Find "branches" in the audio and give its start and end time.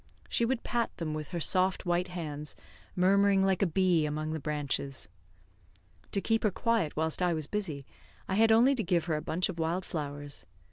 4.39-5.07